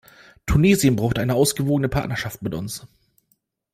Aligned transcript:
Tunesien 0.47 0.95
braucht 0.95 1.19
eine 1.19 1.35
ausgewogene 1.35 1.87
Partnerschaft 1.87 2.41
mit 2.41 2.55
uns. 2.55 2.87